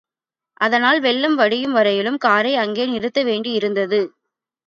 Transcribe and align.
அதனால் 0.61 0.99
வெள்ளம் 0.99 1.35
வடியும் 1.35 1.71
வரையிலும் 1.71 2.17
காரை 2.17 2.53
அங்கே 2.55 2.85
நிறுத்த 2.85 3.19
வேண்டியிருந்தது. 3.23 4.01